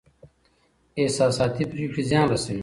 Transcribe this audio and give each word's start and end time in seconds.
احساساتي 1.01 1.63
پرېکړې 1.71 2.03
زيان 2.09 2.25
رسوي. 2.33 2.59